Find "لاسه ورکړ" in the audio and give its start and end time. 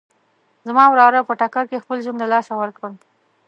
2.33-2.89